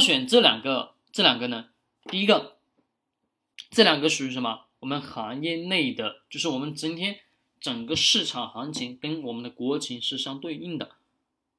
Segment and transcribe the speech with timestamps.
[0.00, 1.66] 选这两个，这两个呢？
[2.04, 2.56] 第一个，
[3.70, 4.62] 这两个属于什么？
[4.80, 7.18] 我们行业内的，就是我们今天
[7.60, 10.92] 整个市场行情跟我们的国情是相对应的，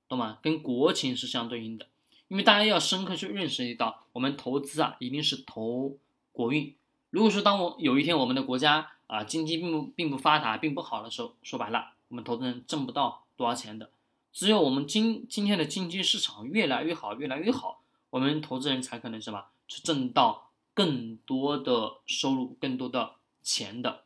[0.08, 0.40] 懂吗？
[0.42, 1.88] 跟国情是相对应的。
[2.30, 5.98] 因为大家要深刻去认识到，我们投资啊，一定是投
[6.32, 6.76] 国运。
[7.10, 13.90] 如果说当我有一天我们的国家啊经济并不并不发达，并不好的时候，说白了，我们投资人挣不到多少钱的。
[14.34, 24.06] 只有我们今今天的经济市场越来越好，越来越好，我们投资人才可能什么去挣到更多的收入，更多的钱的，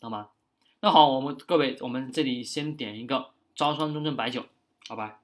[0.00, 0.30] 好吗？
[0.80, 4.46] 那好，我们各位，我们这里先点一个招商中证白酒，
[4.86, 5.20] 好吧？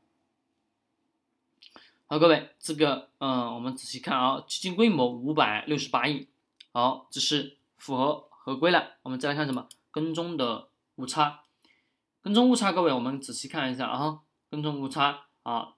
[2.06, 6.26] 好，各位，这个，嗯，我们仔细看啊，基金规模五百六十八亿，
[6.72, 8.94] 好，这是符合合规了。
[9.02, 9.68] 我们再来看什么？
[9.90, 11.42] 跟踪的误差，
[12.20, 15.73] 跟踪误差，各位，我们仔细看一下啊，跟踪误差啊，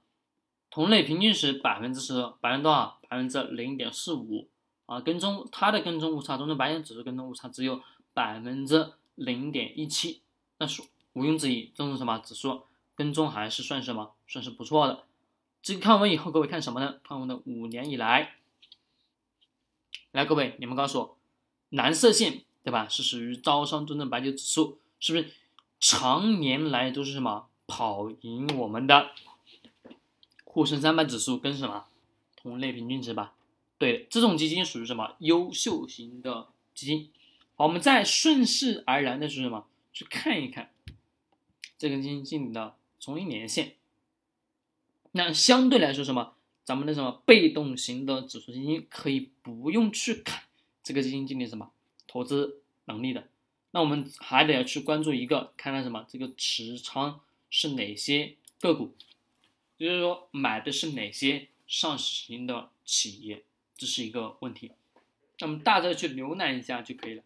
[0.76, 2.98] 同类平均是百分之十，百分之多少？
[3.08, 4.46] 百分之零点四五
[4.84, 7.80] 啊，跟踪它的跟踪误差，中证白酒指数跟踪误差只有
[8.12, 10.20] 百分之零点一七，
[10.58, 10.82] 那是
[11.14, 14.12] 毋庸置疑，这种什么指数跟踪还是算什么？
[14.28, 15.04] 算是不错的。
[15.62, 16.96] 这个看完以后，各位看什么呢？
[17.02, 18.34] 看我们的五年以来，
[20.12, 21.16] 来，各位，你们告诉我，
[21.70, 22.86] 蓝色线对吧？
[22.86, 25.32] 是属于招商中证白酒指数，是不是
[25.80, 29.12] 常年来都是什么跑赢我们的
[30.56, 31.84] 沪深三百指数跟什么
[32.34, 33.34] 同类平均值吧？
[33.76, 37.10] 对，这种基金属于什么优秀型的基金。
[37.56, 39.66] 好，我们再顺势而然的是什么？
[39.92, 40.70] 去看一看
[41.76, 43.74] 这个基金经理的从一年线。
[45.12, 46.32] 那相对来说，什么
[46.64, 50.44] 咱们的什么被动型的指数基金可以不用去看
[50.82, 51.70] 这个基金经理什么
[52.06, 53.28] 投资能力的，
[53.72, 57.20] 那我们还得要去关注一个，看看什么这个持仓
[57.50, 58.94] 是哪些个股，
[59.78, 63.44] 就是说买的是哪些上市型的企业，
[63.76, 64.72] 这是一个问题。
[65.38, 67.22] 那么大致去浏览一下就可以了。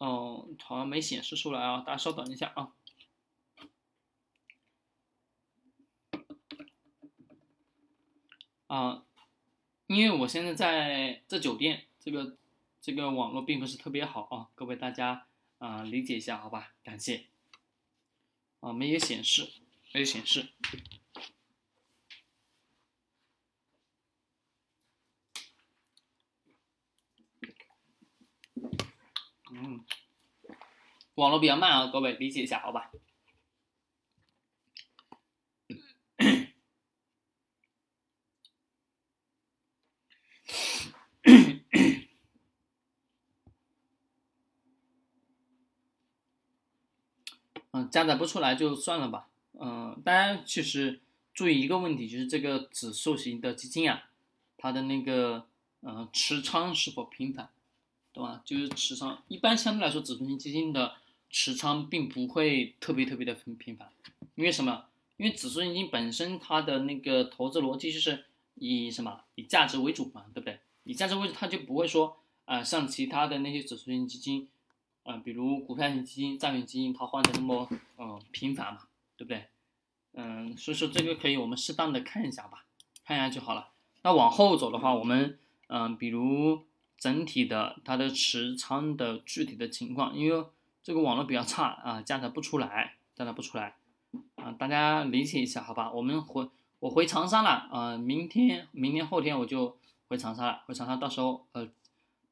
[0.00, 2.72] 嗯，好像没显示出来啊，大家稍等一下啊。
[8.66, 9.04] 啊，
[9.86, 12.36] 因为我现在在这酒店，这个
[12.80, 15.26] 这个网络并不是特别好啊，各位大家
[15.58, 17.26] 啊理解一下好吧，感谢。
[18.60, 19.48] 啊，没有显示，
[19.92, 20.48] 没有显示。
[29.50, 29.84] 嗯，
[31.14, 32.90] 网络比较慢啊，各位理解一下好吧。
[47.70, 49.28] 嗯加载不出来就算了吧，
[50.04, 51.00] 大家其实
[51.34, 54.10] 注意一个问题，就是这个指数型的基金啊，
[54.56, 55.46] 它的那个
[55.82, 57.50] 嗯持仓是否频繁，
[58.12, 58.42] 懂吧？
[58.44, 60.94] 就是持仓一般相对来说，指数型基金的
[61.30, 63.88] 持仓并不会特别特别的频频繁，
[64.34, 64.86] 因为什么？
[65.16, 70.60] 因为指数基金本身它的那个投资逻辑就是以什么以价值为主嘛，对不对？
[70.84, 74.48] 以价值为主，它就不会说啊像其他的那些指数型基金。
[75.04, 77.66] 啊，比如股票型基金、债券基金，它换的那么
[77.96, 78.80] 嗯频繁嘛，
[79.16, 79.46] 对不对？
[80.20, 82.64] 嗯，所以说这个可以我们适当的看一下吧，
[83.04, 83.68] 看一下就好了。
[84.02, 86.64] 那往后走的话，我们嗯，比如
[86.96, 90.44] 整体的它的持仓的具体的情况，因为
[90.82, 93.76] 这个网络比较差啊，加载不出来，加载不出来
[94.34, 95.92] 啊，大家理解一下好吧？
[95.92, 96.48] 我们回
[96.80, 99.78] 我回长沙了啊，明天、明天、后天我就
[100.08, 101.68] 回长沙了，回长沙到时候呃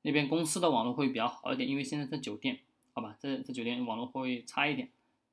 [0.02, 2.58] 那边公司的网络会比较好一点，因为现在在酒店。
[2.92, 4.88] 好吧，在在酒店网络会差一点，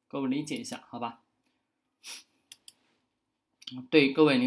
[0.09, 1.21] 各位理解一下，好吧？
[3.89, 4.41] 对各位您。